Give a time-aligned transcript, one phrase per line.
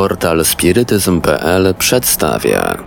[0.00, 2.78] Portal spirytyzm.pl przedstawia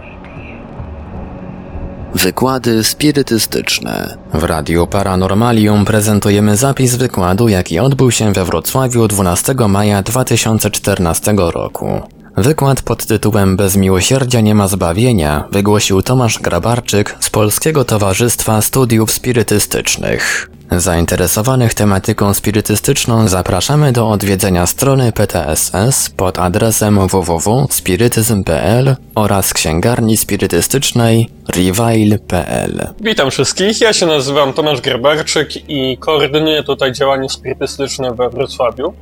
[2.16, 4.18] Wykłady spirytystyczne.
[4.34, 12.02] W Radiu Paranormalium prezentujemy zapis wykładu, jaki odbył się we Wrocławiu 12 maja 2014 roku.
[12.38, 19.12] Wykład pod tytułem Bez miłosierdzia nie ma zbawienia wygłosił Tomasz Grabarczyk z Polskiego Towarzystwa Studiów
[19.12, 20.53] Spirytystycznych.
[20.80, 32.88] Zainteresowanych tematyką spirytystyczną zapraszamy do odwiedzenia strony PTSS pod adresem www.spirytyzm.pl oraz księgarni spirytystycznej reveil.pl.
[33.02, 38.94] Witam wszystkich, ja się nazywam Tomasz Grabarczyk i koordynuję tutaj działanie spirytystyczne we Wrocławiu.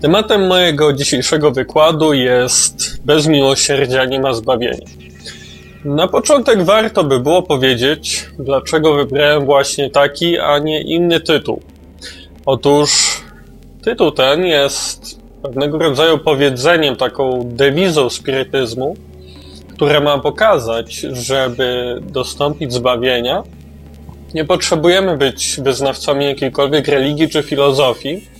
[0.00, 5.05] Tematem mojego dzisiejszego wykładu jest Bez miłosierdzia nie ma zbawienia.
[5.86, 11.62] Na początek warto by było powiedzieć, dlaczego wybrałem właśnie taki, a nie inny tytuł.
[12.46, 13.20] Otóż
[13.82, 18.96] tytuł ten jest pewnego rodzaju powiedzeniem, taką dewizą spirytyzmu,
[19.74, 23.42] które ma pokazać, żeby dostąpić zbawienia,
[24.34, 28.35] nie potrzebujemy być wyznawcami jakiejkolwiek religii czy filozofii,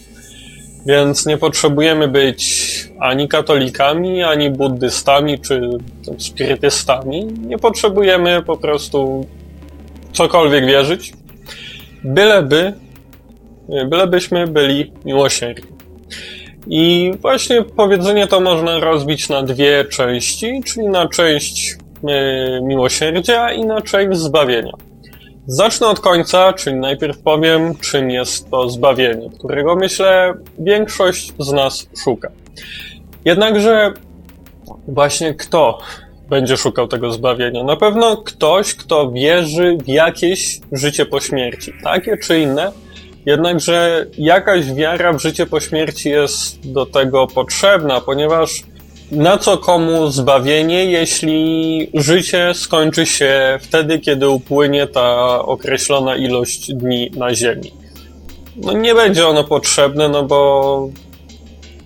[0.86, 2.66] więc nie potrzebujemy być
[3.00, 5.70] ani katolikami, ani buddystami, czy
[6.18, 7.24] spirytystami.
[7.24, 9.26] Nie potrzebujemy po prostu
[10.12, 11.12] cokolwiek wierzyć,
[12.04, 12.72] byleby,
[13.88, 15.76] bylebyśmy byli miłosierni.
[16.68, 21.76] I właśnie powiedzenie to można rozbić na dwie części, czyli na część
[22.08, 24.72] e, miłosierdzia i na część zbawienia.
[25.46, 31.88] Zacznę od końca, czyli najpierw powiem, czym jest to zbawienie, którego myślę większość z nas
[32.04, 32.30] szuka.
[33.24, 33.92] Jednakże
[34.88, 35.78] właśnie kto
[36.28, 37.64] będzie szukał tego zbawienia?
[37.64, 42.72] Na pewno ktoś, kto wierzy w jakieś życie po śmierci, takie czy inne.
[43.26, 48.62] Jednakże jakaś wiara w życie po śmierci jest do tego potrzebna, ponieważ
[49.10, 57.10] na co komu zbawienie, jeśli życie skończy się wtedy, kiedy upłynie ta określona ilość dni
[57.16, 57.72] na Ziemi?
[58.56, 60.88] No nie będzie ono potrzebne, no bo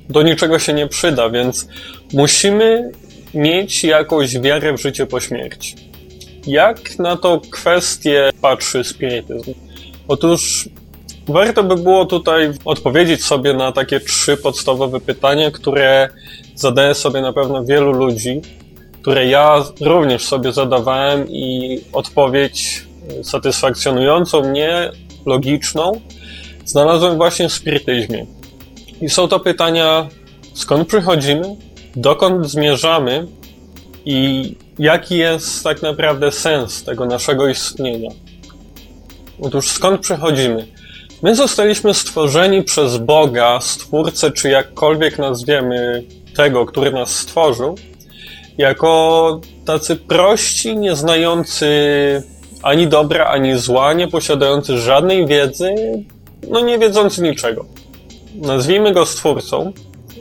[0.09, 1.69] do niczego się nie przyda, więc
[2.12, 2.92] musimy
[3.34, 5.76] mieć jakąś wiarę w życie po śmierci.
[6.47, 9.54] Jak na to kwestię patrzy spirytyzm?
[10.09, 10.69] Otóż
[11.28, 16.08] warto by było tutaj odpowiedzieć sobie na takie trzy podstawowe pytania, które
[16.54, 18.41] zadaje sobie na pewno wielu ludzi,
[19.03, 22.86] które ja również sobie zadawałem i odpowiedź
[23.22, 24.91] satysfakcjonującą mnie,
[25.26, 26.00] logiczną,
[26.64, 28.26] znalazłem właśnie w spirytyzmie.
[29.00, 30.09] I są to pytania,
[30.54, 31.56] skąd przychodzimy,
[31.97, 33.26] dokąd zmierzamy
[34.04, 38.10] i jaki jest tak naprawdę sens tego naszego istnienia.
[39.41, 40.66] Otóż skąd przychodzimy?
[41.22, 46.04] My zostaliśmy stworzeni przez Boga, Stwórcę, czy jakkolwiek nazwiemy
[46.36, 47.75] tego, który nas stworzył,
[48.58, 51.66] jako tacy prości, nieznający
[52.62, 55.75] ani dobra, ani zła, nie posiadający żadnej wiedzy,
[56.48, 57.64] no nie wiedzący niczego.
[58.34, 59.72] Nazwijmy go stwórcą,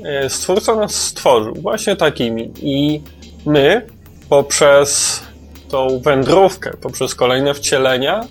[0.04, 3.02] e, stwórca nas stworzył właśnie takimi i
[3.46, 3.86] my
[4.30, 5.22] poprzez
[5.70, 8.28] tą wędrówkę, poprzez kolejne wcielenia,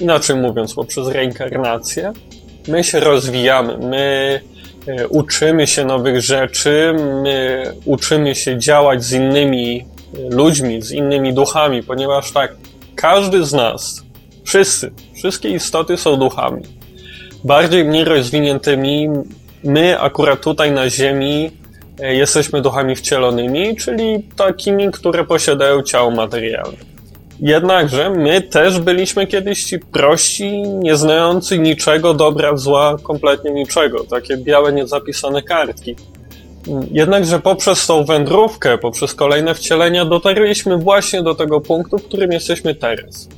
[0.00, 2.12] inaczej mówiąc, poprzez reinkarnację,
[2.68, 4.40] my się rozwijamy, my
[4.86, 11.34] e, uczymy się nowych rzeczy, my uczymy się działać z innymi e, ludźmi, z innymi
[11.34, 12.56] duchami, ponieważ tak,
[12.94, 14.02] każdy z nas,
[14.44, 16.78] wszyscy, wszystkie istoty są duchami
[17.44, 19.08] bardziej mniej rozwiniętymi.
[19.64, 21.50] My akurat tutaj na Ziemi
[22.00, 26.87] e, jesteśmy duchami wcielonymi, czyli takimi, które posiadają ciało materialne.
[27.40, 34.04] Jednakże my też byliśmy kiedyś ci prości, nieznający niczego, dobra, zła, kompletnie niczego.
[34.04, 35.96] Takie białe, niezapisane kartki.
[36.90, 42.74] Jednakże poprzez tą wędrówkę, poprzez kolejne wcielenia dotarliśmy właśnie do tego punktu, w którym jesteśmy
[42.74, 43.28] teraz.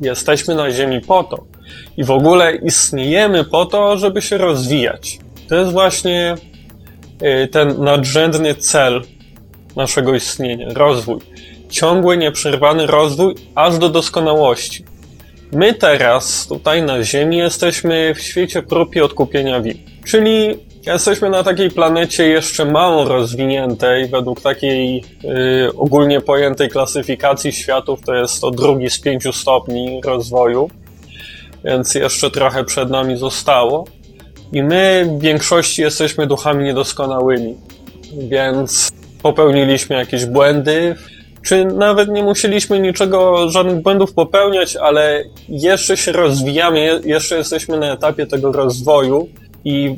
[0.00, 1.44] Jesteśmy na Ziemi po to,
[1.96, 5.18] i w ogóle istniejemy po to, żeby się rozwijać.
[5.48, 6.34] To jest właśnie
[7.22, 9.02] y, ten nadrzędny cel
[9.76, 11.20] naszego istnienia rozwój.
[11.70, 14.84] Ciągły, nieprzerwany rozwój aż do doskonałości.
[15.52, 19.78] My teraz, tutaj na Ziemi, jesteśmy w świecie prób i odkupienia win.
[20.04, 28.00] Czyli jesteśmy na takiej planecie jeszcze mało rozwiniętej, według takiej yy, ogólnie pojętej klasyfikacji światów,
[28.02, 30.70] to jest to drugi z pięciu stopni rozwoju
[31.64, 33.84] więc jeszcze trochę przed nami zostało.
[34.52, 37.56] I my w większości jesteśmy duchami niedoskonałymi,
[38.12, 40.94] więc popełniliśmy jakieś błędy,
[41.42, 47.92] czy nawet nie musieliśmy niczego, żadnych błędów popełniać, ale jeszcze się rozwijamy, jeszcze jesteśmy na
[47.92, 49.28] etapie tego rozwoju
[49.64, 49.96] i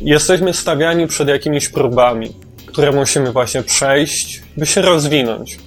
[0.00, 2.32] jesteśmy stawiani przed jakimiś próbami,
[2.66, 5.58] które musimy właśnie przejść, by się rozwinąć.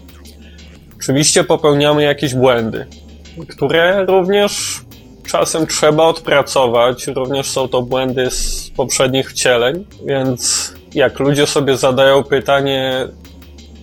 [0.97, 2.85] Oczywiście popełniamy jakieś błędy,
[3.49, 4.81] które również
[5.27, 7.07] czasem trzeba odpracować.
[7.07, 13.07] Również są to błędy z poprzednich wcieleń, więc jak ludzie sobie zadają pytanie,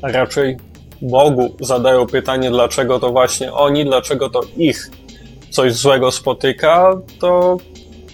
[0.02, 0.56] a raczej
[1.02, 4.90] Bogu zadają pytanie, dlaczego to właśnie oni, dlaczego to ich
[5.50, 7.56] coś złego spotyka, to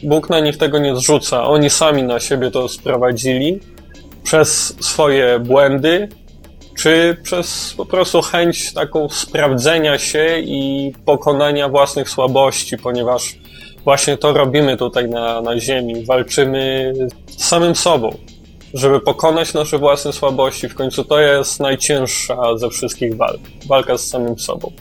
[0.03, 1.45] Bóg na nich tego nie zrzuca.
[1.45, 3.61] Oni sami na siebie to sprowadzili
[4.23, 6.09] przez swoje błędy,
[6.79, 13.39] czy przez po prostu chęć taką sprawdzenia się i pokonania własnych słabości, ponieważ
[13.85, 16.05] właśnie to robimy tutaj na, na Ziemi.
[16.07, 16.93] Walczymy
[17.27, 18.11] z samym sobą,
[18.75, 20.69] żeby pokonać nasze własne słabości.
[20.69, 23.41] W końcu to jest najcięższa ze wszystkich walk.
[23.67, 24.73] Walka z samym sobą.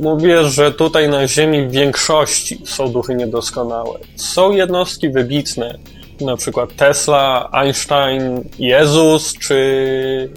[0.00, 3.98] Mówię, że tutaj na Ziemi w większości są duchy niedoskonałe.
[4.16, 5.78] Są jednostki wybitne,
[6.20, 10.30] na przykład Tesla, Einstein, Jezus, czy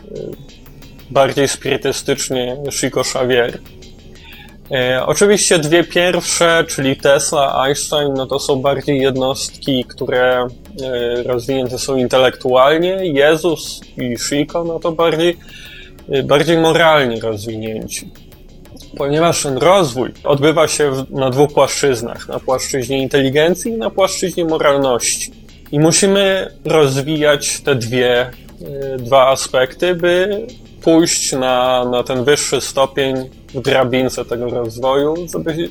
[1.10, 3.60] bardziej spirytystycznie Chico Xavier.
[4.72, 10.48] E, oczywiście dwie pierwsze, czyli Tesla, Einstein, no to są bardziej jednostki, które
[10.82, 12.98] e, rozwinięte są intelektualnie.
[13.04, 15.38] Jezus i Chico, no to bardziej,
[16.10, 18.12] e, bardziej moralnie rozwinięci.
[18.98, 24.46] Ponieważ ten rozwój odbywa się w, na dwóch płaszczyznach: na płaszczyźnie inteligencji i na płaszczyźnie
[24.46, 25.32] moralności.
[25.72, 28.32] I musimy rozwijać te dwie, e,
[28.98, 30.48] dwa aspekty, by
[30.82, 35.70] pójść na, na ten wyższy stopień drabince tego rozwoju, żeby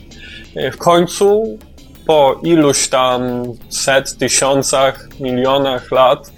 [0.73, 1.59] w końcu
[2.07, 6.31] po iluś tam set, tysiącach, milionach lat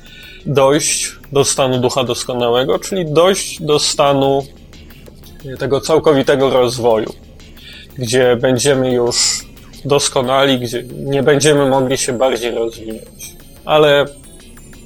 [0.47, 4.43] dojść do stanu ducha doskonałego, czyli dojść do stanu
[5.59, 7.13] tego całkowitego rozwoju,
[7.99, 9.17] gdzie będziemy już
[9.85, 13.35] doskonali, gdzie nie będziemy mogli się bardziej rozwinąć.
[13.65, 14.05] Ale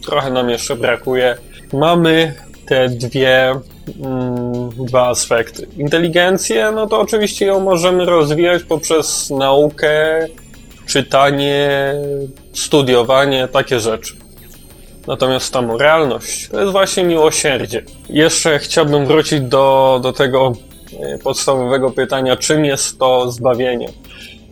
[0.03, 1.37] trochę nam jeszcze brakuje.
[1.73, 2.35] Mamy
[2.67, 3.55] te dwie,
[4.87, 5.67] dwa aspekty.
[5.79, 10.27] Inteligencję, no to oczywiście ją możemy rozwijać poprzez naukę,
[10.87, 11.95] czytanie,
[12.53, 14.15] studiowanie, takie rzeczy.
[15.07, 17.83] Natomiast ta moralność to jest właśnie miłosierdzie.
[18.09, 20.53] Jeszcze chciałbym wrócić do, do tego
[21.01, 23.89] e, podstawowego pytania, czym jest to zbawienie.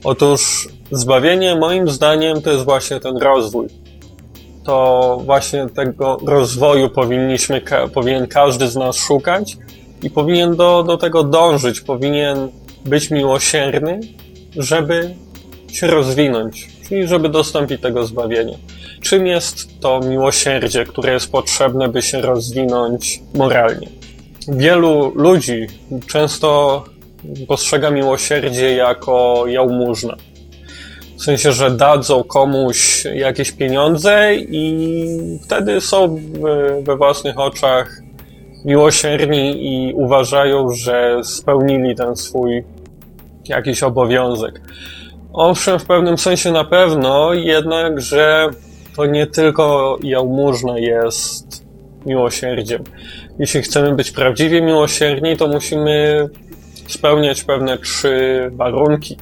[0.05, 3.82] Otóż zbawienie, moim zdaniem, to jest właśnie ten rozwój
[4.65, 7.63] to właśnie tego rozwoju powinniśmy,
[7.95, 9.57] powinien każdy z nas szukać
[10.03, 12.49] i powinien do, do tego dążyć, powinien
[12.85, 14.01] być miłosierny,
[14.57, 15.15] żeby
[15.73, 18.59] się rozwinąć, czyli żeby dostąpić tego zbawienia.
[19.01, 23.89] Czym jest to miłosierdzie, które jest potrzebne, by się rozwinąć moralnie?
[24.49, 25.67] Wielu ludzi
[26.07, 26.85] często
[27.49, 30.32] postrzega miłosierdzie jako jałmużnę
[31.23, 35.07] w sensie, że dadzą komuś jakieś pieniądze i
[35.45, 36.19] wtedy są
[36.83, 38.03] we własnych oczach
[38.65, 42.65] miłosierni i uważają, że spełnili ten swój
[43.49, 44.61] jakiś obowiązek.
[45.33, 48.49] Owszem, w pewnym sensie na pewno, jednak, że
[48.97, 51.65] to nie tylko jałmużna jest
[52.07, 52.85] miłosierdziem.
[53.39, 56.29] Jeśli chcemy być prawdziwie miłosierni, to musimy
[56.89, 59.17] spełniać pewne trzy warunki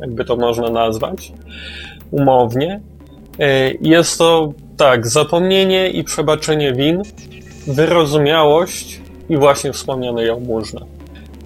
[0.00, 1.32] jakby to można nazwać,
[2.10, 2.80] umownie.
[3.38, 7.02] E, jest to tak, zapomnienie i przebaczenie win,
[7.66, 10.80] wyrozumiałość i właśnie wspomniane jałmużna.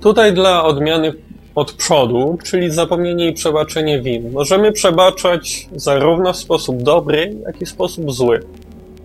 [0.00, 1.12] Tutaj dla odmiany
[1.54, 4.30] od przodu, czyli zapomnienie i przebaczenie win.
[4.32, 8.40] Możemy przebaczać zarówno w sposób dobry, jak i w sposób zły.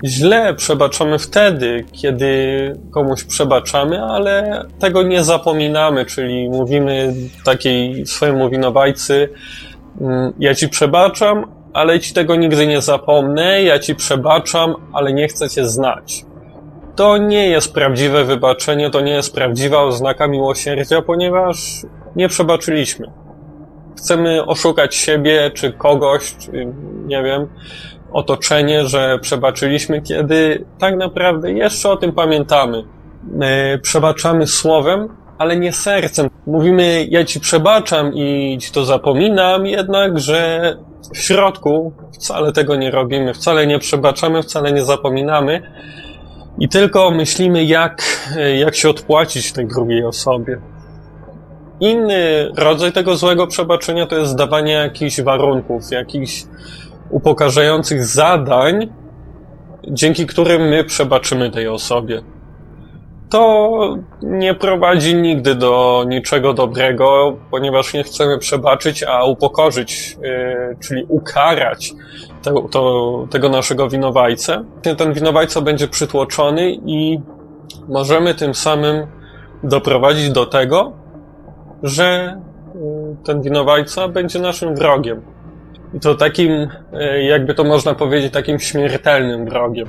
[0.04, 2.38] Źle przebaczamy wtedy, kiedy
[2.92, 7.14] komuś przebaczamy, ale tego nie zapominamy, czyli mówimy
[7.46, 9.30] takiej swojemu winowajcy,
[10.02, 15.28] mm, ja ci przebaczam, ale ci tego nigdy nie zapomnę, ja ci przebaczam, ale nie
[15.28, 16.26] chcę cię znać.
[16.96, 21.82] To nie jest prawdziwe wybaczenie, to nie jest prawdziwa oznaka miłosierdzia, ponieważ
[22.16, 23.12] nie przebaczyliśmy.
[23.98, 26.68] Chcemy oszukać siebie, czy kogoś, czy
[27.06, 27.48] nie wiem,
[28.14, 32.84] otoczenie, że przebaczyliśmy, kiedy tak naprawdę jeszcze o tym pamiętamy.
[33.24, 36.30] My przebaczamy słowem, ale nie sercem.
[36.48, 40.78] Mówimy, ja ci przebaczam i ci to zapominam, jednak, że
[41.14, 45.62] w środku wcale tego nie robimy, wcale nie przebaczamy, wcale nie zapominamy
[46.60, 48.04] i tylko myślimy, jak,
[48.60, 50.62] jak się odpłacić tej drugiej osobie.
[51.80, 56.44] Inny rodzaj tego złego przebaczenia to jest dawanie jakichś warunków, jakichś
[57.10, 58.90] upokarzających zadań,
[59.88, 62.22] dzięki którym my przebaczymy tej osobie.
[63.30, 71.06] To nie prowadzi nigdy do niczego dobrego, ponieważ nie chcemy przebaczyć, a upokorzyć, yy, czyli
[71.08, 71.94] ukarać
[72.44, 74.64] te, to, tego naszego winowajcę.
[74.98, 77.20] Ten winowajca będzie przytłoczony i
[77.88, 79.08] możemy tym samym
[79.64, 80.94] doprowadzić do tego,
[81.84, 82.38] że
[82.76, 82.80] y,
[83.26, 85.22] ten winowajca będzie naszym wrogiem.
[86.02, 89.88] To takim, y, jakby to można powiedzieć, takim śmiertelnym wrogiem.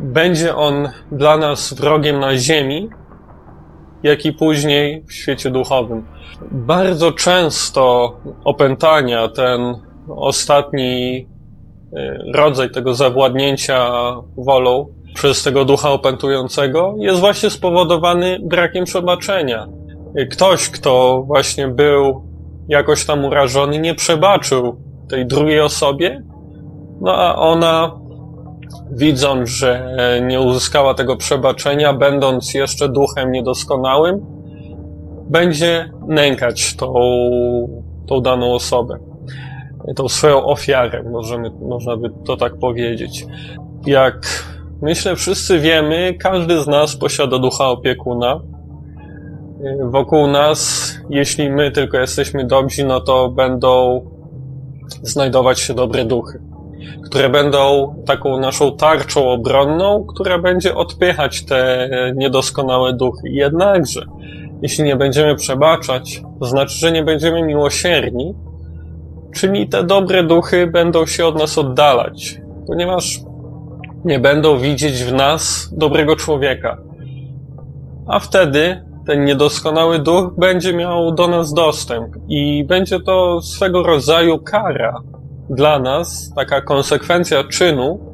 [0.00, 2.88] Będzie on dla nas wrogiem na ziemi,
[4.02, 6.06] jak i później w świecie duchowym.
[6.50, 9.74] Bardzo często opętania, ten
[10.08, 11.16] ostatni
[11.92, 13.90] y, rodzaj tego zawładnięcia
[14.36, 19.68] wolą przez tego ducha opętującego jest właśnie spowodowany brakiem przebaczenia.
[20.30, 22.22] Ktoś, kto właśnie był
[22.68, 24.76] jakoś tam urażony, nie przebaczył
[25.08, 26.22] tej drugiej osobie,
[27.00, 28.00] no a ona,
[28.90, 34.26] widząc, że nie uzyskała tego przebaczenia, będąc jeszcze duchem niedoskonałym,
[35.30, 36.94] będzie nękać tą,
[38.06, 38.98] tą daną osobę,
[39.96, 43.26] tą swoją ofiarę, możemy, można by to tak powiedzieć.
[43.86, 44.44] Jak
[44.82, 48.40] myślę wszyscy wiemy, każdy z nas posiada ducha opiekuna.
[49.82, 54.00] Wokół nas, jeśli my tylko jesteśmy dobrzy, no to będą
[55.02, 56.40] znajdować się dobre duchy,
[57.04, 63.28] które będą taką naszą tarczą obronną, która będzie odpychać te niedoskonałe duchy.
[63.28, 64.06] Jednakże,
[64.62, 68.34] jeśli nie będziemy przebaczać, to znaczy, że nie będziemy miłosierni,
[69.34, 73.20] czyli te dobre duchy będą się od nas oddalać, ponieważ
[74.04, 76.78] nie będą widzieć w nas dobrego człowieka.
[78.06, 84.38] A wtedy ten niedoskonały duch będzie miał do nas dostęp i będzie to swego rodzaju
[84.38, 85.02] kara
[85.50, 88.12] dla nas, taka konsekwencja czynu,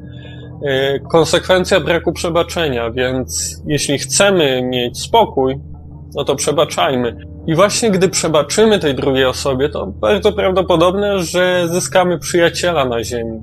[0.61, 5.59] yy, konsekwencja braku przebaczenia, więc jeśli chcemy mieć spokój,
[6.15, 7.17] no to przebaczajmy.
[7.47, 13.39] I właśnie gdy przebaczymy tej drugiej osobie, to bardzo prawdopodobne, że zyskamy przyjaciela na ziemi,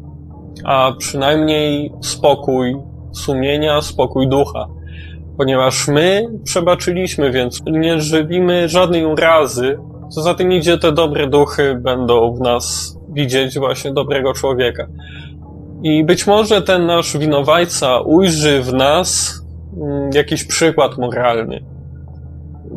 [0.64, 2.76] a przynajmniej spokój
[3.12, 4.77] sumienia, spokój ducha
[5.38, 9.78] ponieważ my przebaczyliśmy, więc nie żywimy żadnej urazy.
[10.11, 14.87] Co za tym idzie, te dobre duchy będą w nas widzieć właśnie dobrego człowieka.
[15.83, 19.40] I być może ten nasz winowajca ujrzy w nas
[19.76, 21.64] mm, jakiś przykład moralny,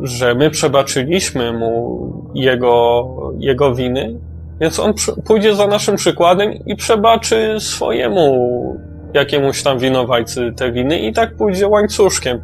[0.02, 3.04] że my przebaczyliśmy mu jego,
[3.38, 4.20] jego winy,
[4.60, 4.92] więc on
[5.24, 11.68] pójdzie za naszym przykładem i przebaczy swojemu jakiemuś tam winowajcy te winy i tak pójdzie
[11.68, 12.40] łańcuszkiem.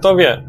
[0.00, 0.42] To wie.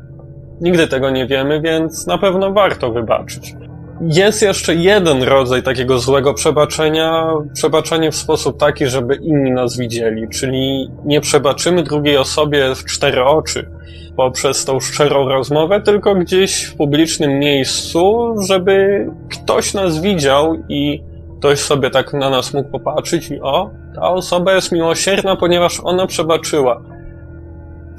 [0.62, 3.56] Nigdy tego nie wiemy, więc na pewno warto wybaczyć.
[4.02, 10.28] Jest jeszcze jeden rodzaj takiego złego przebaczenia, przebaczenie w sposób taki, żeby inni nas widzieli,
[10.30, 13.70] czyli nie przebaczymy drugiej osobie w cztery oczy
[14.16, 21.04] poprzez tą szczerą rozmowę, tylko gdzieś w publicznym miejscu, żeby ktoś nas widział i
[21.40, 26.08] ktoś sobie tak na nas mógł popatrzeć i o, ta osoba jest miłosierna, ponieważ ona
[26.08, 26.82] przebaczyła.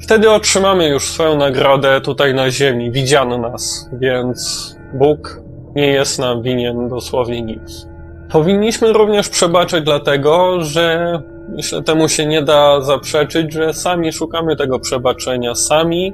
[0.01, 5.41] Wtedy otrzymamy już swoją nagrodę tutaj na ziemi, widziano nas, więc Bóg
[5.75, 7.87] nie jest nam winien dosłownie nic.
[8.31, 14.79] Powinniśmy również przebaczyć dlatego, że myślę, temu się nie da zaprzeczyć, że sami szukamy tego
[14.79, 16.13] przebaczenia, sami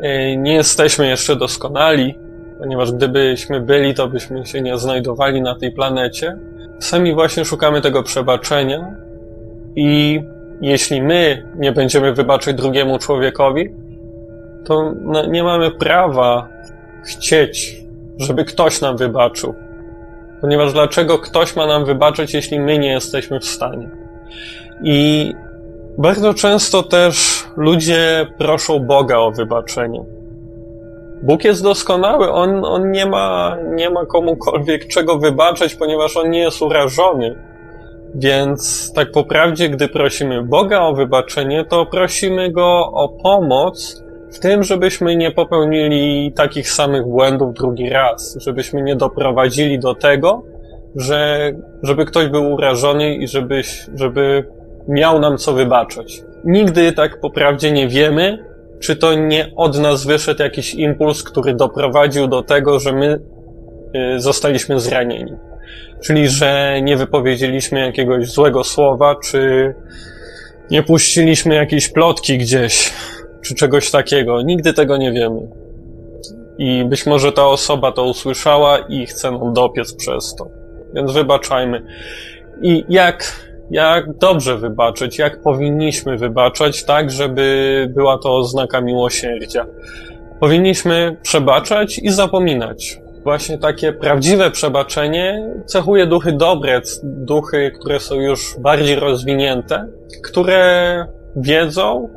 [0.00, 2.18] e, nie jesteśmy jeszcze doskonali,
[2.58, 6.38] ponieważ gdybyśmy byli, to byśmy się nie znajdowali na tej planecie.
[6.78, 9.11] Sami właśnie szukamy tego przebaczenia
[9.76, 10.22] i
[10.60, 13.74] jeśli my nie będziemy wybaczyć drugiemu człowiekowi,
[14.64, 16.48] to no, nie mamy prawa
[17.04, 17.82] chcieć,
[18.18, 19.54] żeby ktoś nam wybaczył.
[20.40, 23.90] Ponieważ dlaczego ktoś ma nam wybaczyć, jeśli my nie jesteśmy w stanie?
[24.82, 25.32] I
[25.98, 30.04] bardzo często też ludzie proszą Boga o wybaczenie.
[31.22, 36.38] Bóg jest doskonały, on, on nie, ma, nie ma komukolwiek czego wybaczać, ponieważ on nie
[36.38, 37.51] jest urażony.
[38.14, 44.02] Więc tak po prawdzie, gdy prosimy Boga o wybaczenie, to prosimy Go o pomoc
[44.32, 50.42] w tym, żebyśmy nie popełnili takich samych błędów drugi raz, żebyśmy nie doprowadzili do tego,
[50.96, 51.52] że,
[51.82, 54.44] żeby ktoś był urażony i żebyś, żeby
[54.88, 56.22] miał nam co wybaczać.
[56.44, 58.44] Nigdy tak po prawdzie nie wiemy,
[58.80, 63.20] czy to nie od nas wyszedł jakiś impuls, który doprowadził do tego, że my
[64.16, 65.32] y, zostaliśmy zranieni.
[66.02, 69.74] Czyli, że nie wypowiedzieliśmy jakiegoś złego słowa, czy
[70.70, 72.92] nie puściliśmy jakiejś plotki gdzieś,
[73.44, 74.42] czy czegoś takiego.
[74.42, 75.48] Nigdy tego nie wiemy.
[76.58, 80.48] I być może ta osoba to usłyszała i chce nam dopiec przez to.
[80.94, 81.82] Więc wybaczajmy.
[82.62, 89.66] I jak, jak dobrze wybaczyć, jak powinniśmy wybaczać, tak, żeby była to oznaka miłosierdzia.
[90.40, 93.01] Powinniśmy przebaczać i zapominać.
[93.24, 99.88] Właśnie takie prawdziwe przebaczenie cechuje duchy dobre, duchy, które są już bardziej rozwinięte,
[100.22, 102.08] które wiedzą,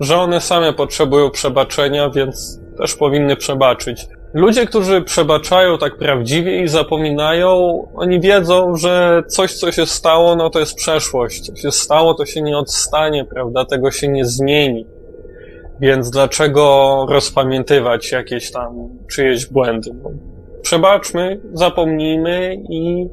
[0.00, 4.06] że one same potrzebują przebaczenia, więc też powinny przebaczyć.
[4.34, 10.50] Ludzie, którzy przebaczają tak prawdziwie i zapominają, oni wiedzą, że coś, co się stało, no
[10.50, 11.46] to jest przeszłość.
[11.46, 13.64] Co się stało, to się nie odstanie, prawda?
[13.64, 14.86] Tego się nie zmieni.
[15.80, 19.90] Więc dlaczego rozpamiętywać jakieś tam czyjeś błędy?
[20.02, 20.10] No,
[20.62, 23.06] przebaczmy, zapomnijmy i,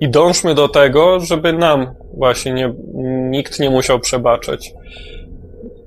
[0.00, 2.74] i dążmy do tego, żeby nam właśnie nie,
[3.30, 4.74] nikt nie musiał przebaczać.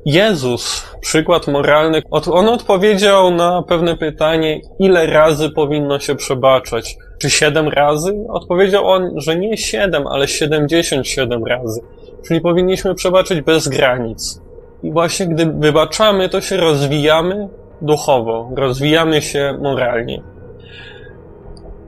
[0.06, 6.98] Jezus, przykład moralny, on odpowiedział na pewne pytanie, ile razy powinno się przebaczać.
[7.20, 8.26] Czy siedem razy?
[8.30, 11.82] Odpowiedział on, że nie siedem, ale siedemdziesiąt siedem razy.
[12.28, 14.42] Czyli powinniśmy przebaczyć bez granic.
[14.84, 17.50] I właśnie gdy wybaczamy, to się rozwijamy
[17.82, 20.22] duchowo, rozwijamy się moralnie.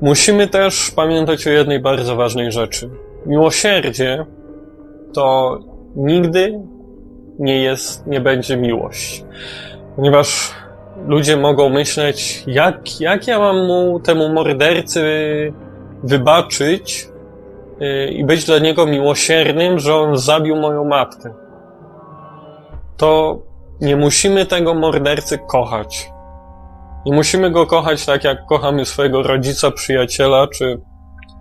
[0.01, 2.89] Musimy też pamiętać o jednej bardzo ważnej rzeczy.
[3.25, 4.25] Miłosierdzie
[5.13, 5.59] to
[5.95, 6.59] nigdy
[7.39, 9.25] nie jest, nie będzie miłość.
[9.95, 10.51] Ponieważ
[11.07, 15.03] ludzie mogą myśleć, jak, jak ja mam mu, temu mordercy
[16.03, 17.07] wybaczyć
[17.79, 21.33] yy, i być dla niego miłosiernym, że on zabił moją matkę.
[22.99, 23.39] To
[23.81, 26.11] nie musimy tego mordercy kochać.
[27.05, 30.81] Nie musimy go kochać tak, jak kochamy swojego rodzica, przyjaciela czy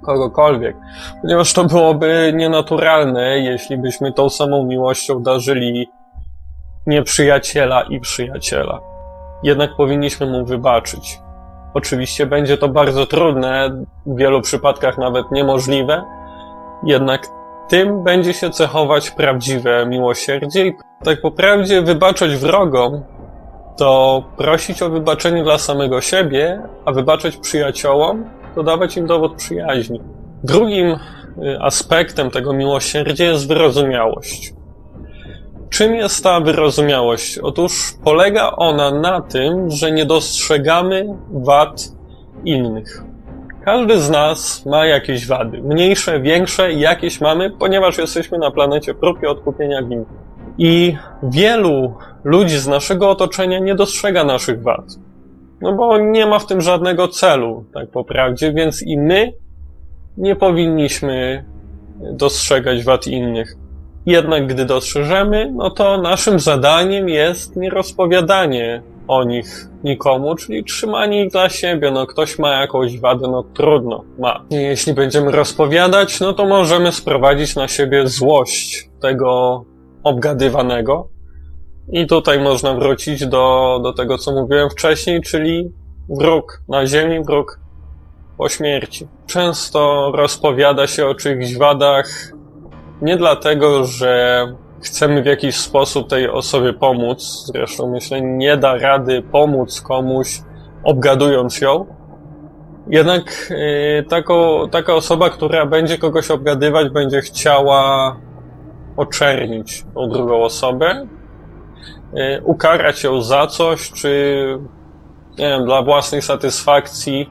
[0.05, 0.77] kogokolwiek,
[1.23, 5.88] ponieważ to byłoby nienaturalne, jeśli byśmy tą samą miłością darzyli
[6.87, 8.81] nieprzyjaciela i przyjaciela.
[9.43, 11.21] Jednak powinniśmy mu wybaczyć.
[11.75, 16.05] Oczywiście będzie to bardzo trudne, w wielu przypadkach nawet niemożliwe,
[16.85, 17.27] jednak
[17.69, 20.75] tym będzie się cechować prawdziwe miłosierdzie i
[21.05, 23.02] tak po prawdzie wybaczać wrogom
[23.76, 28.25] to prosić o wybaczenie dla samego siebie, a wybaczać przyjaciołom
[28.55, 30.00] to dawać im dowód przyjaźni.
[30.45, 30.99] Drugim y,
[31.61, 34.55] aspektem tego miłosierdzia jest wyrozumiałość.
[35.71, 37.38] Czym jest ta wyrozumiałość?
[37.38, 37.72] Otóż
[38.05, 41.88] polega ona na tym, że nie dostrzegamy wad
[42.44, 43.05] innych.
[43.64, 45.62] Każdy z nas ma jakieś wady.
[45.62, 50.05] Mniejsze, większe, jakieś mamy, ponieważ jesteśmy na planecie prób odkupienia win.
[50.59, 51.94] I wielu
[52.25, 54.85] ludzi z naszego otoczenia nie dostrzega naszych wad.
[55.61, 59.33] No bo nie ma w tym żadnego celu, tak po prawdzie, więc i my
[60.16, 61.44] nie powinniśmy
[62.12, 63.57] dostrzegać wad innych.
[64.07, 71.25] Jednak gdy dostrzeżemy, no to naszym zadaniem jest nie rozpowiadanie o nich nikomu, czyli trzymanie
[71.25, 71.90] ich dla siebie.
[71.90, 74.44] No ktoś ma jakąś wadę, no trudno, ma.
[74.51, 79.64] Jeśli będziemy rozpowiadać, no to możemy sprowadzić na siebie złość tego
[80.02, 81.08] obgadywanego.
[81.92, 85.72] I tutaj można wrócić do, do tego, co mówiłem wcześniej, czyli
[86.08, 87.61] wróg na ziemi, wróg
[88.38, 89.08] po śmierci.
[89.26, 92.32] Często rozpowiada się o czyichś wadach
[93.02, 94.44] nie dlatego, że
[94.82, 100.40] chcemy w jakiś sposób tej osobie pomóc, zresztą myślę, nie da rady pomóc komuś,
[100.84, 101.87] obgadując ją.
[102.90, 108.16] Jednak yy, tako, taka osoba, która będzie kogoś obgadywać, będzie chciała
[108.98, 111.06] oczernić tą drugą osobę,
[112.12, 114.44] yy, ukarać ją za coś, czy
[115.38, 117.30] nie wiem, dla własnej satysfakcji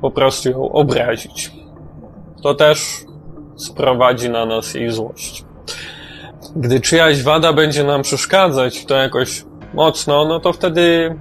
[0.00, 1.52] po prostu ją obrazić.
[2.42, 3.04] To też
[3.56, 5.44] sprowadzi na nas jej złość.
[6.56, 11.16] Gdy czyjaś wada będzie nam przeszkadzać, to jakoś mocno, no to wtedy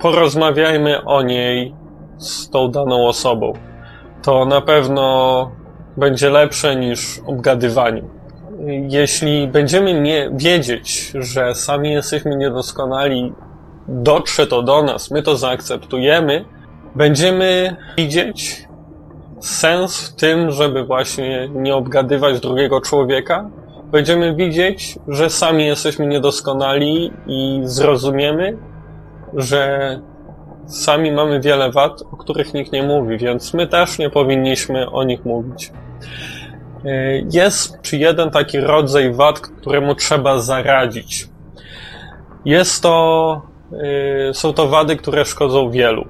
[0.00, 1.74] porozmawiajmy o niej
[2.18, 3.52] z tą daną osobą.
[4.22, 5.50] To na pewno
[5.96, 8.19] będzie lepsze niż obgadywanie.
[8.88, 13.32] Jeśli będziemy nie wiedzieć, że sami jesteśmy niedoskonali,
[13.88, 16.44] dotrze to do nas, my to zaakceptujemy,
[16.94, 18.68] będziemy widzieć
[19.40, 23.50] sens w tym, żeby właśnie nie obgadywać drugiego człowieka,
[23.84, 28.56] będziemy widzieć, że sami jesteśmy niedoskonali i zrozumiemy,
[29.34, 30.00] że
[30.66, 35.04] sami mamy wiele wad, o których nikt nie mówi, więc my też nie powinniśmy o
[35.04, 35.72] nich mówić.
[36.84, 41.28] E, jest czy jeden taki rodzaj wad, któremu trzeba zaradzić.
[42.44, 43.42] Jest to,
[44.28, 46.04] e, są to wady, które szkodzą wielu.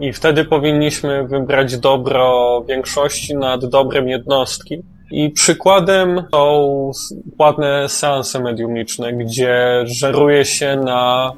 [0.00, 4.82] I wtedy powinniśmy wybrać dobro większości nad dobrem jednostki.
[5.10, 6.90] I przykładem są
[7.38, 11.32] ładne seanse mediumiczne, gdzie żeruje się na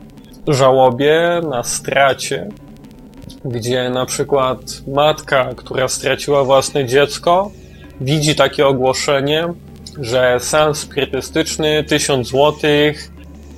[0.49, 2.49] żałobie, na stracie,
[3.45, 4.59] gdzie na przykład
[4.95, 7.51] matka, która straciła własne dziecko,
[8.01, 9.49] widzi takie ogłoszenie,
[10.01, 13.11] że seans spirytystyczny 1000 złotych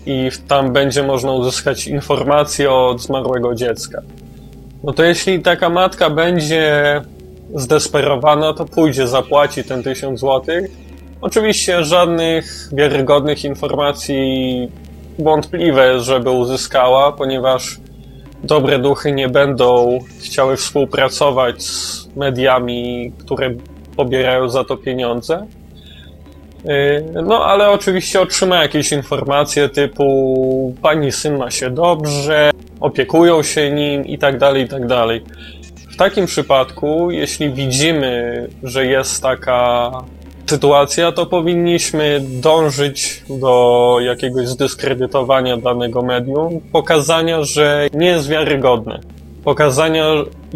[0.06, 4.02] i tam będzie można uzyskać informacje od zmarłego dziecka.
[4.84, 7.00] No to jeśli taka matka będzie
[7.54, 10.70] zdesperowana, to pójdzie, zapłaci ten 1000 złotych.
[11.20, 14.68] Oczywiście żadnych wiarygodnych informacji
[15.18, 17.78] wątpliwe, żeby uzyskała, ponieważ
[18.44, 23.54] dobre duchy nie będą chciały współpracować z mediami, które
[23.96, 25.46] pobierają za to pieniądze.
[26.64, 33.70] Yy, No, ale oczywiście otrzyma jakieś informacje typu pani syn ma się dobrze, opiekują się
[33.70, 35.22] nim i tak dalej, i tak dalej.
[35.92, 39.90] W takim przypadku, jeśli widzimy, że jest taka
[40.46, 49.00] sytuacja, to powinniśmy dążyć do jakiegoś zdyskredytowania danego medium, pokazania, że nie jest wiarygodne.
[49.44, 50.04] Pokazania,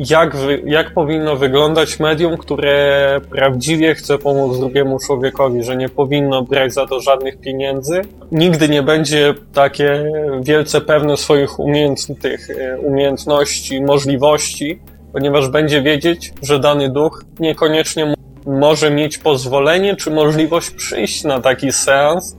[0.08, 6.72] jak, jak powinno wyglądać medium, które prawdziwie chce pomóc drugiemu człowiekowi, że nie powinno brać
[6.72, 8.00] za to żadnych pieniędzy.
[8.32, 10.04] Nigdy nie będzie takie
[10.42, 14.80] wielce pewne swoich umiejętnych, e, umiejętności, możliwości,
[15.12, 18.14] ponieważ będzie wiedzieć, że dany duch niekoniecznie
[18.46, 22.36] może mieć pozwolenie czy możliwość przyjść na taki seans,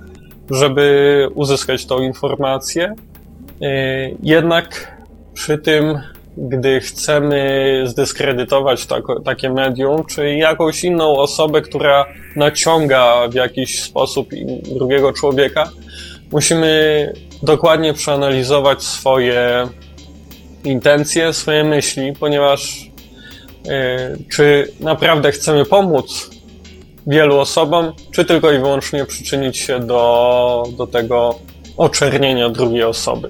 [0.50, 2.93] żeby uzyskać tą informację.
[3.62, 3.69] Yy,
[4.24, 4.97] Jednak
[5.34, 6.00] przy tym,
[6.38, 14.30] gdy chcemy zdyskredytować tako, takie medium, czy jakąś inną osobę, która naciąga w jakiś sposób
[14.76, 15.70] drugiego człowieka,
[16.32, 17.13] musimy
[17.44, 19.67] dokładnie przeanalizować swoje
[20.63, 22.89] intencje, swoje myśli, ponieważ
[23.70, 26.30] e, czy naprawdę chcemy pomóc
[27.08, 31.39] wielu osobom, czy tylko i wyłącznie przyczynić się do, do tego
[31.78, 33.30] oczernienia drugiej osoby.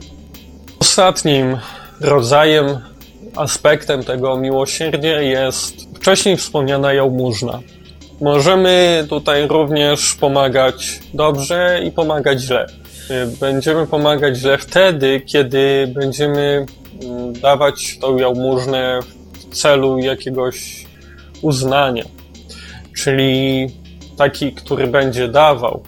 [0.80, 1.58] Ostatnim
[2.02, 2.80] rodzajem,
[3.36, 7.60] aspektem tego miłosierdzia jest wcześniej wspomniana jałmużna.
[8.22, 12.66] Możemy tutaj również pomagać dobrze i pomagać źle.
[13.12, 16.66] Y, Będziemy pomagać źle wtedy, kiedy będziemy
[17.04, 19.00] mm, dawać tą jałmużnę
[19.34, 20.86] w celu jakiegoś
[21.42, 22.04] uznania.
[22.98, 23.68] Czyli
[24.18, 25.84] taki, który będzie dawał,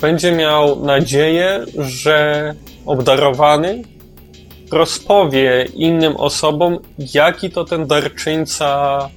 [0.00, 2.54] będzie miał nadzieję, że
[2.86, 3.82] obdarowany
[4.72, 6.78] rozpowie innym osobom,
[7.14, 9.08] jaki to ten darczyńca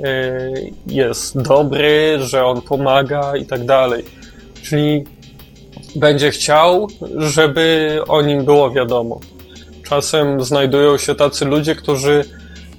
[0.00, 4.04] y, jest dobry, że on pomaga i tak dalej.
[4.62, 5.04] Czyli
[5.96, 9.20] będzie chciał, żeby o nim było wiadomo.
[9.88, 12.24] Czasem znajdują się tacy ludzie, którzy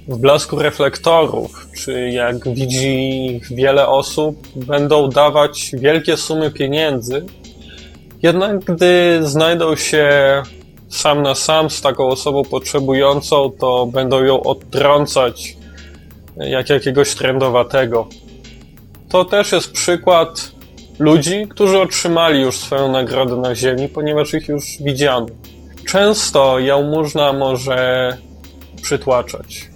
[0.08, 7.26] w blasku reflektorów, czy jak widzi ich wiele osób, będą dawać wielkie sumy pieniędzy.
[8.22, 10.08] Jednak gdy znajdą się
[10.88, 15.56] sam na sam z taką osobą potrzebującą, to będą ją odtrącać
[16.36, 18.08] jak jakiegoś trendowatego.
[19.08, 20.52] To też jest przykład
[20.98, 25.26] ludzi, którzy otrzymali już swoją nagrodę na ziemi, ponieważ ich już widziano.
[25.88, 28.16] Często jałmużna może
[28.82, 29.68] przytłaczać,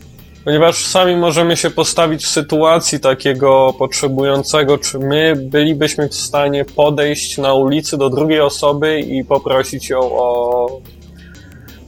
[0.45, 7.39] ponieważ sami możemy się postawić w sytuacji takiego potrzebującego, czy my bylibyśmy w stanie podejść
[7.39, 10.81] na ulicy do drugiej osoby i poprosić ją o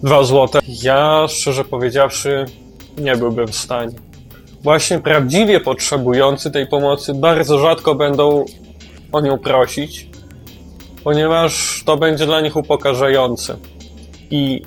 [0.03, 0.59] dwa złote.
[0.83, 2.45] Ja, szczerze powiedziawszy,
[2.99, 3.93] nie byłbym w stanie.
[4.63, 8.45] Właśnie prawdziwie potrzebujący tej pomocy bardzo rzadko będą
[9.13, 10.09] o nią prosić,
[11.05, 13.57] ponieważ to będzie dla nich upokarzające.
[14.31, 14.63] I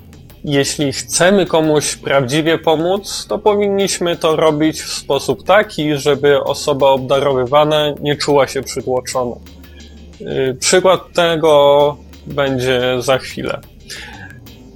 [0.46, 7.94] jeśli chcemy komuś prawdziwie pomóc, to powinniśmy to robić w sposób taki, żeby osoba obdarowywana
[8.02, 9.36] nie czuła się przytłoczona.
[10.20, 13.62] Yy, Przykład tego będzie za chwilę.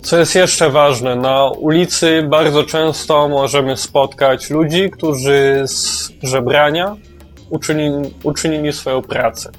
[0.07, 6.95] Co jest jeszcze ważne, na ulicy bardzo często możemy spotkać ludzi, którzy z żebrania
[7.49, 9.51] uczynili, uczynili swoją pracę.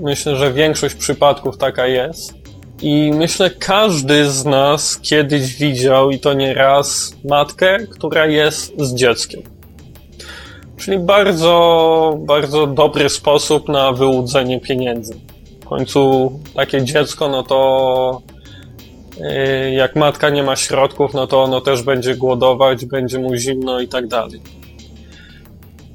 [0.00, 2.34] Myślę, że większość przypadków taka jest.
[2.82, 8.94] I myślę, każdy z nas kiedyś widział, i to nie raz, matkę, która jest z
[8.94, 9.42] dzieckiem.
[10.76, 15.14] Czyli bardzo, bardzo dobry sposób na wyłudzenie pieniędzy.
[15.60, 18.31] W końcu takie dziecko, no to
[19.72, 23.88] jak matka nie ma środków, no to ono też będzie głodować, będzie mu zimno i
[23.88, 24.40] tak dalej.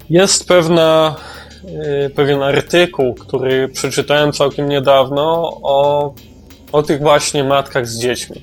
[0.10, 1.16] Jest pewna,
[1.64, 6.14] yy, pewien artykuł, który przeczytałem całkiem niedawno o,
[6.72, 8.42] o tych właśnie matkach z dziećmi.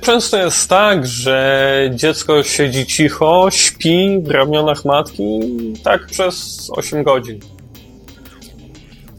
[0.00, 5.40] Często jest tak, że dziecko siedzi cicho, śpi w ramionach matki
[5.84, 7.40] tak przez 8 godzin.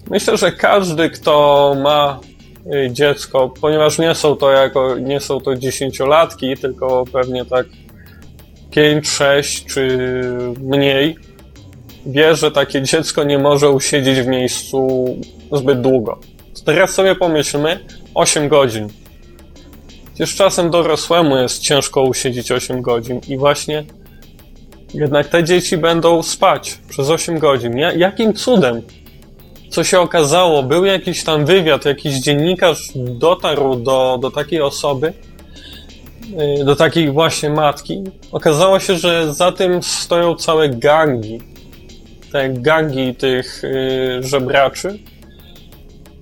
[0.10, 2.29] Myślę, że każdy, kto ma y,
[2.92, 7.66] dziecko, ponieważ nie są to jako, nie są to dziesięciolatki, tylko pewnie tak
[8.72, 9.98] 5, 6 czy
[10.62, 11.16] mniej,
[12.06, 15.06] wie, że takie dziecko nie może usiedzieć w miejscu
[15.52, 16.20] zbyt długo.
[16.66, 17.80] Teraz sobie pomyślmy,
[18.16, 18.88] 8 godzin.
[20.16, 23.84] Przecież czasem dorosłemu jest ciężko usiedzieć 8 godzin i właśnie
[24.94, 27.78] jednak te dzieci będą spać przez 8 godzin.
[27.78, 28.82] Ja, jakim cudem
[29.70, 35.14] co się okazało, był jakiś tam wywiad, jakiś dziennikarz dotarł do, do takiej osoby,
[36.62, 38.04] y, do takiej właśnie matki.
[38.32, 41.40] Okazało się, że za tym stoją całe gangi.
[42.32, 45.00] Te gangi tych y, żebraczy,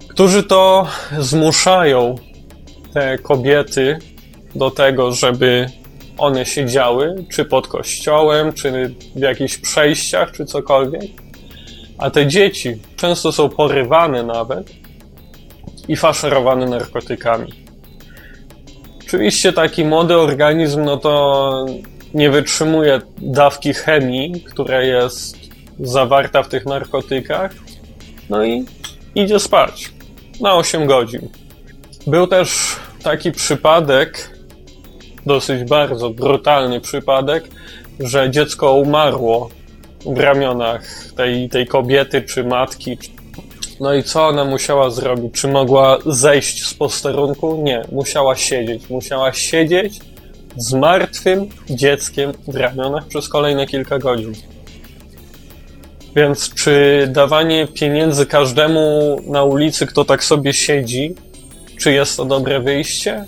[0.08, 0.88] którzy to
[1.20, 2.16] zmuszają
[2.94, 4.00] te kobiety
[4.56, 5.70] do tego, żeby
[6.18, 11.27] one siedziały, czy pod kościołem, czy w jakichś przejściach, czy cokolwiek.
[11.98, 14.70] A te dzieci często są porywane nawet
[15.88, 17.54] i faszerowane narkotykami.
[19.08, 21.66] Oczywiście taki młody organizm, no to
[22.14, 25.38] nie wytrzymuje dawki chemii, która jest
[25.80, 27.52] zawarta w tych narkotykach,
[28.30, 28.66] no i
[29.16, 29.92] idzie spać
[30.42, 31.30] na 8 godzin.
[32.08, 34.38] Był też taki przypadek,
[35.26, 37.44] dosyć bardzo brutalny przypadek,
[38.00, 39.50] że dziecko umarło
[40.06, 40.84] ramionach
[41.18, 42.98] tej, tej kobiety czy matki.
[43.80, 45.34] No i co ona musiała zrobić?
[45.34, 47.62] Czy mogła zejść z posterunku?
[47.64, 48.90] Nie, musiała siedzieć.
[48.90, 50.00] Musiała siedzieć
[50.58, 54.34] z martwym dzieckiem w ramionach przez kolejne kilka godzin.
[56.16, 61.16] Więc czy dawanie pieniędzy każdemu na ulicy, kto tak sobie siedzi,
[61.80, 63.26] czy jest to dobre wyjście?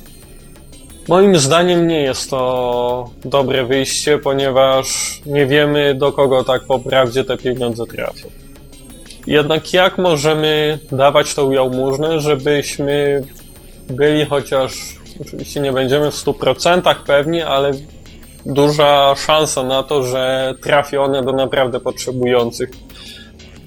[1.09, 7.23] Moim zdaniem nie jest to dobre wyjście, ponieważ nie wiemy, do kogo tak po prawdzie
[7.23, 8.27] te pieniądze trafią.
[9.27, 13.23] Jednak jak możemy dawać tą jałmużnę, żebyśmy
[13.89, 14.73] byli chociaż,
[15.21, 17.71] oczywiście nie będziemy w 100% pewni, ale
[18.45, 22.69] duża szansa na to, że trafi one do naprawdę potrzebujących.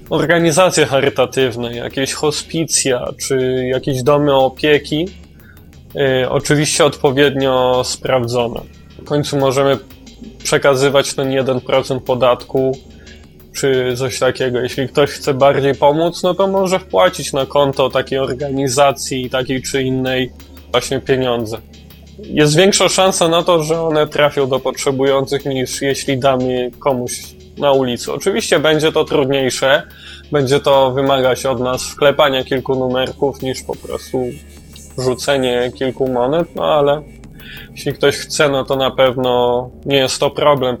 [0.09, 5.22] Organizacje charytatywne, jakieś hospicja czy jakieś domy opieki,
[5.95, 8.61] yy, oczywiście odpowiednio sprawdzone.
[9.01, 9.77] W końcu możemy
[10.43, 12.77] przekazywać ten 1% podatku
[13.55, 14.59] czy coś takiego.
[14.59, 19.83] Jeśli ktoś chce bardziej pomóc, no to może wpłacić na konto takiej organizacji, takiej czy
[19.83, 20.31] innej
[20.71, 21.57] właśnie pieniądze
[22.19, 27.21] jest większa szansa na to, że one trafią do potrzebujących niż jeśli damy komuś
[27.57, 28.13] na ulicy.
[28.13, 29.83] Oczywiście będzie to trudniejsze,
[30.31, 34.25] będzie to wymagać od nas wklepania kilku numerków niż po prostu
[34.97, 37.01] rzucenie kilku monet, no ale
[37.71, 40.77] jeśli ktoś chce, no to na pewno nie jest to problem.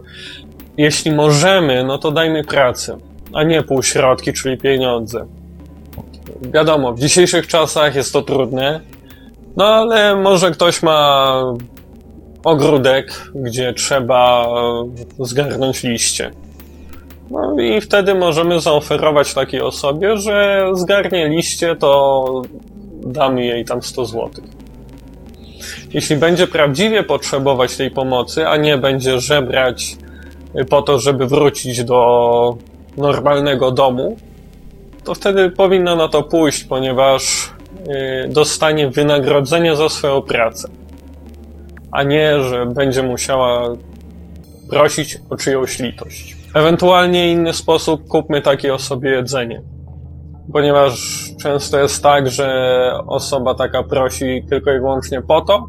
[0.77, 2.97] Jeśli możemy, no to dajmy pracę,
[3.33, 5.25] a nie półśrodki, czyli pieniądze.
[6.41, 8.79] Wiadomo, w dzisiejszych czasach jest to trudne,
[9.55, 11.39] no ale może ktoś ma
[12.43, 14.47] ogródek, gdzie trzeba
[15.19, 16.31] zgarnąć liście.
[17.31, 22.41] No i wtedy możemy zaoferować takiej osobie, że zgarnie liście, to
[23.05, 24.29] damy jej tam 100 zł.
[25.93, 29.97] Jeśli będzie prawdziwie potrzebować tej pomocy, a nie będzie żebrać
[30.69, 32.57] po to, żeby wrócić do
[32.97, 34.17] normalnego domu,
[35.03, 37.53] to wtedy powinna na to pójść, ponieważ
[37.89, 40.67] Y, dostanie wynagrodzenie za swoją pracę,
[41.91, 43.75] a nie, że będzie musiała
[44.69, 46.37] prosić o czyjąś litość.
[46.53, 49.61] Ewentualnie inny sposób kupmy takiej osobie jedzenie.
[50.51, 55.67] Ponieważ często jest tak, że osoba taka prosi tylko i wyłącznie po to,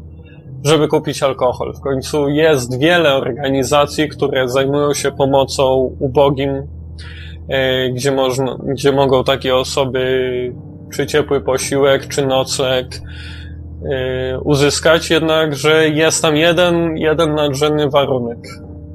[0.63, 1.73] żeby kupić alkohol.
[1.73, 6.65] W końcu jest wiele organizacji, które zajmują się pomocą ubogim, y,
[7.93, 10.53] gdzie, można, gdzie mogą takie osoby
[10.93, 12.87] czy ciepły posiłek, czy nocleg
[13.81, 18.39] yy, uzyskać, jednakże jest tam jeden, jeden nadrzędny warunek.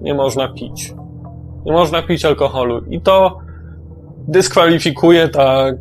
[0.01, 0.95] Nie można pić.
[1.65, 2.81] Nie można pić alkoholu.
[2.91, 3.39] I to
[4.29, 5.77] dyskwalifikuje tak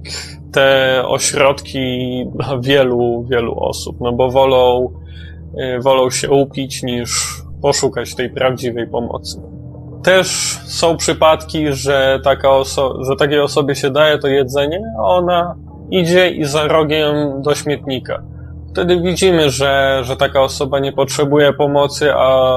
[0.52, 2.26] te ośrodki
[2.60, 4.94] wielu, wielu osób, no bo wolą,
[5.54, 9.42] yy, wolą się upić niż poszukać tej prawdziwej pomocy.
[10.04, 10.28] Też
[10.66, 15.56] są przypadki, że, taka oso- że takiej osobie się daje to jedzenie, a ona
[15.92, 18.24] idzie i za rogiem do śmietnika.
[18.72, 22.56] Wtedy widzimy, że, że taka osoba nie potrzebuje pomocy, a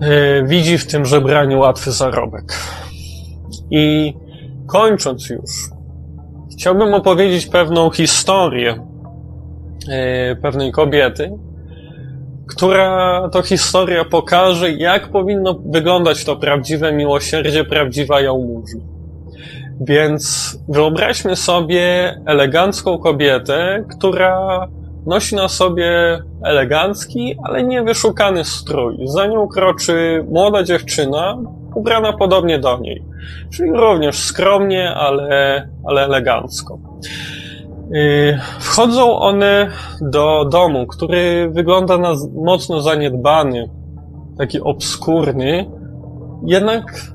[0.00, 2.58] yy, widzi w tym żebraniu łatwy zarobek.
[3.74, 4.14] I
[4.66, 5.50] kończąc już,
[6.52, 8.86] chciałbym opowiedzieć pewną historię
[9.88, 11.32] yy, pewnej kobiety,
[12.48, 18.80] która to historia pokaże, jak powinno wyglądać to prawdziwe miłosierdzie, prawdziwa jałmużna.
[19.80, 24.66] Więc wyobraźmy sobie elegancką kobietę, która
[25.06, 28.98] nosi na sobie elegancki, ale nie wyszukany strój.
[29.04, 31.38] Za nią kroczy młoda dziewczyna,
[31.74, 33.04] ubrana podobnie do niej.
[33.50, 36.78] Czyli również skromnie, ale, ale elegancko.
[37.90, 43.70] Yy, wchodzą one do domu, który wygląda na mocno zaniedbany,
[44.38, 45.70] taki obskurny,
[46.46, 47.12] jednak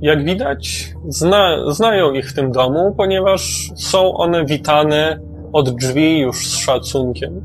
[0.00, 5.20] jak widać, zna, znają ich w tym domu, ponieważ są one witane
[5.52, 7.42] od drzwi już z szacunkiem.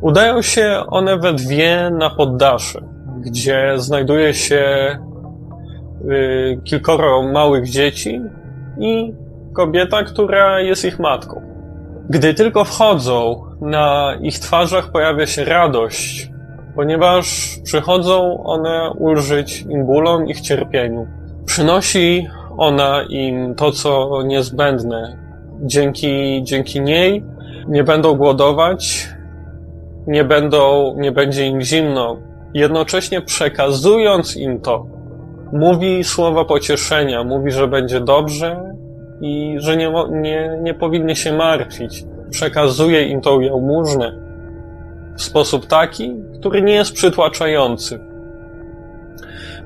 [0.00, 2.80] Udają się one we dwie na poddasze,
[3.20, 5.07] gdzie znajduje się y,
[6.64, 8.20] kilkoro małych dzieci
[8.78, 9.14] i
[9.52, 11.42] kobieta, która jest ich matką.
[12.10, 16.30] Gdy tylko wchodzą, na ich twarzach pojawia się radość,
[16.76, 21.06] ponieważ przychodzą one ulżyć im bólom, ich cierpieniu.
[21.44, 25.18] Przynosi ona im to, co niezbędne.
[25.62, 27.24] Dzięki, dzięki niej
[27.68, 29.08] nie będą głodować,
[30.06, 32.16] nie będą, nie będzie im zimno.
[32.54, 34.86] Jednocześnie przekazując im to,
[35.52, 38.74] mówi słowa pocieszenia, mówi, że będzie dobrze
[39.20, 42.04] i że nie, nie, nie się martwić.
[42.30, 44.12] Przekazuje im tą jałmużnę
[45.16, 48.00] w sposób taki, który nie jest przytłaczający.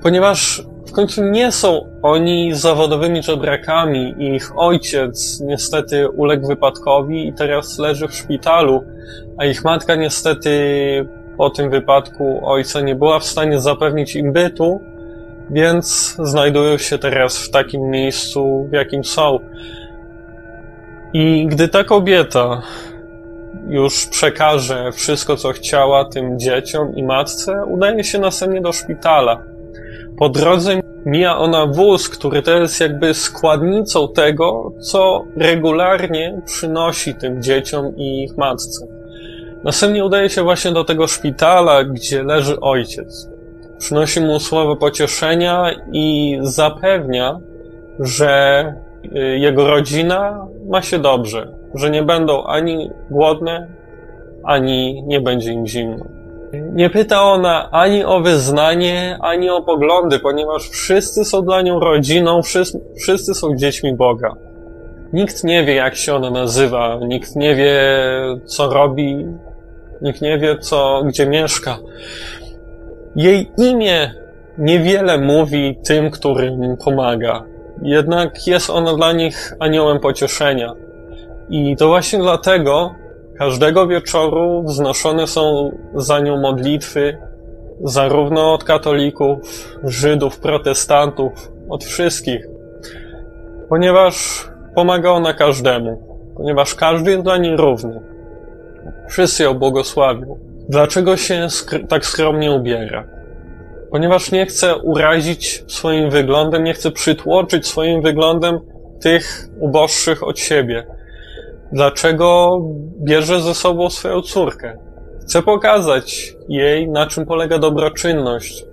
[0.02, 7.78] Ponieważ w końcu nie są oni zawodowymi żebrakami ich ojciec niestety uległ wypadkowi i teraz
[7.78, 8.84] leży w szpitalu,
[9.38, 10.50] a ich matka niestety
[11.36, 14.80] po tym wypadku ojca nie była w stanie zapewnić im bytu,
[15.52, 19.38] więc znajdują się teraz w takim miejscu, w jakim są.
[21.12, 22.62] I gdy ta kobieta
[23.68, 29.42] już przekaże wszystko, co chciała tym dzieciom i matce, udaje się następnie do szpitala.
[30.18, 37.42] Po drodze mija ona wóz, który to jest jakby składnicą tego, co regularnie przynosi tym
[37.42, 38.86] dzieciom i ich matce.
[39.64, 43.31] Następnie udaje się właśnie do tego szpitala, gdzie leży ojciec.
[43.82, 47.40] Przynosi mu słowo pocieszenia i zapewnia,
[47.98, 48.64] że
[49.04, 53.68] y, jego rodzina ma się dobrze, że nie będą ani głodne,
[54.44, 56.04] ani nie będzie im zimno.
[56.52, 62.42] Nie pyta ona ani o wyznanie, ani o poglądy, ponieważ wszyscy są dla nią rodziną,
[62.42, 64.34] wszyscy, wszyscy są dziećmi Boga.
[65.12, 67.80] Nikt nie wie, jak się ona nazywa, nikt nie wie,
[68.44, 69.26] co robi,
[70.02, 71.78] nikt nie wie, co, gdzie mieszka.
[73.16, 74.14] Jej imię
[74.58, 77.44] niewiele mówi tym, którym pomaga.
[77.82, 80.74] Jednak jest ona dla nich aniołem pocieszenia.
[81.48, 82.94] I to właśnie dlatego
[83.38, 87.18] każdego wieczoru wznoszone są za nią modlitwy,
[87.84, 89.38] zarówno od katolików,
[89.84, 92.46] Żydów, protestantów, od wszystkich,
[93.68, 96.02] ponieważ pomaga ona każdemu,
[96.36, 98.00] ponieważ każdy jest dla niej równy.
[99.08, 100.51] Wszyscy ją błogosławią.
[100.68, 103.04] Dlaczego się skr tak skromnie ubiera?
[103.90, 108.60] Ponieważ nie chce urazić swoim wyglądem, nie chce przytłoczyć swoim wyglądem
[109.00, 110.86] tych uboższych od siebie.
[111.72, 112.58] Dlaczego
[113.00, 114.78] bierze ze sobą swoją córkę?
[115.22, 118.64] Chce pokazać jej, na czym polega dobroczynność,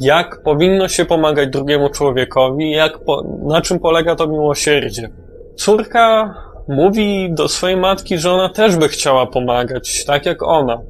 [0.00, 5.08] jak powinno się pomagać drugiemu człowiekowi, jak po, na czym polega to miłosierdzie.
[5.56, 6.34] Córka
[6.68, 10.80] mówi do swojej matki, że ona też by chciała pomagać, tak jak ona.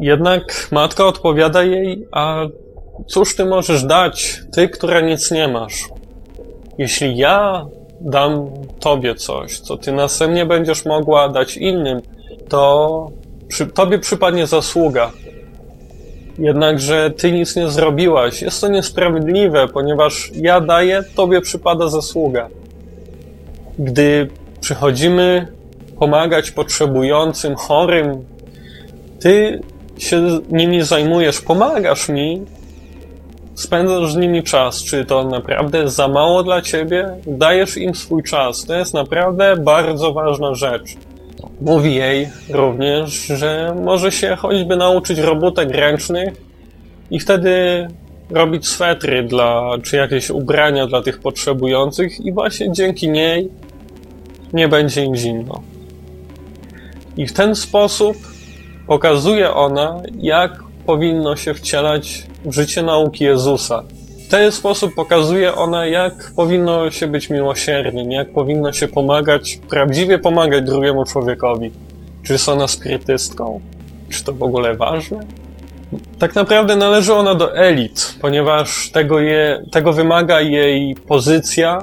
[0.00, 2.46] Jednak matka odpowiada jej, a
[3.06, 5.88] cóż ty możesz dać, ty, która nic nie masz?
[6.78, 7.66] Jeśli ja
[8.00, 12.00] dam tobie coś, co ty następnie będziesz mogła dać innym,
[12.48, 13.10] to
[13.48, 15.12] przy, tobie przypadnie zasługa.
[16.38, 18.42] Jednakże ty nic nie zrobiłaś.
[18.42, 22.48] Jest to niesprawiedliwe, ponieważ ja daję, tobie przypada zasługa.
[23.78, 24.28] Gdy
[24.60, 25.46] przychodzimy
[25.98, 28.24] pomagać potrzebującym, chorym,
[29.20, 29.60] ty
[30.00, 32.42] się nimi zajmujesz, pomagasz mi,
[33.54, 34.84] spędzasz z nimi czas.
[34.84, 37.16] Czy to naprawdę za mało dla ciebie?
[37.26, 38.64] Dajesz im swój czas.
[38.64, 40.96] To jest naprawdę bardzo ważna rzecz.
[41.60, 46.34] Mówi jej również, że może się choćby nauczyć robótek ręcznych
[47.10, 47.86] i wtedy
[48.30, 53.48] robić swetry dla, czy jakieś ubrania dla tych potrzebujących i właśnie dzięki niej
[54.52, 55.62] nie będzie im zimno.
[57.16, 58.16] I w ten sposób
[58.90, 60.52] pokazuje ona, jak
[60.86, 63.82] powinno się wcielać w życie nauki Jezusa.
[64.26, 70.18] W ten sposób pokazuje ona, jak powinno się być miłosiernym, jak powinno się pomagać, prawdziwie
[70.18, 71.70] pomagać drugiemu człowiekowi.
[72.22, 73.60] Czy jest ona spirytystką?
[74.08, 75.20] Czy to w ogóle ważne?
[76.18, 81.78] Tak naprawdę należy ona do elit, ponieważ tego, je, tego wymaga jej pozycja,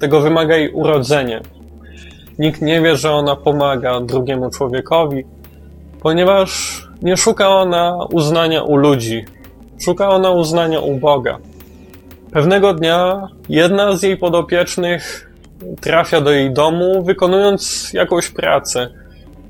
[0.00, 1.40] tego wymaga jej urodzenie.
[2.38, 5.24] Nikt nie wie, że ona pomaga drugiemu człowiekowi,
[6.04, 9.24] ponieważ nie szuka ona uznania u ludzi,
[9.84, 11.38] szuka ona uznania u Boga.
[12.32, 15.32] Pewnego dnia jedna z jej podopiecznych
[15.80, 18.88] trafia do jej domu, wykonując jakąś pracę.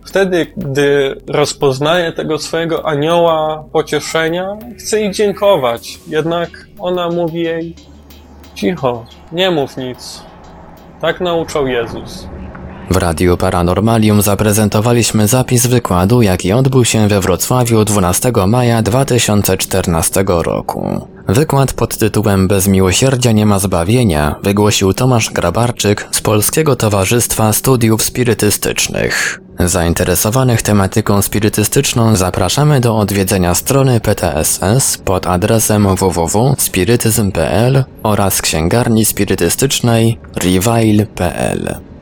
[0.06, 5.98] Wtedy, gdy rozpoznaje tego swojego anioła pocieszenia, chce jej dziękować.
[6.08, 7.74] Jednak ona mówi jej:
[8.54, 10.22] Cicho, nie mów nic.
[11.00, 12.28] Tak nauczał Jezus.
[12.90, 21.08] W Radiu Paranormalium zaprezentowaliśmy zapis wykładu, jaki odbył się we Wrocławiu 12 maja 2014 roku.
[21.28, 28.02] Wykład pod tytułem Bez miłosierdzia nie ma zbawienia wygłosił Tomasz Grabarczyk z Polskiego Towarzystwa Studiów
[28.02, 29.40] Spirytystycznych.
[29.58, 41.93] Zainteresowanych tematyką spirytystyczną zapraszamy do odwiedzenia strony PTSS pod adresem www.spirytyzm.pl oraz księgarni spirytystycznej reveil.pl.